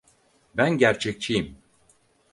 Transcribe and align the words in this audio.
Ben 0.57 0.77
gerçekçiyim. 0.77 1.57